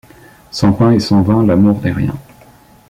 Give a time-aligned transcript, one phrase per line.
[0.49, 2.17] sans pain et sans vin, l'amour n'est rien.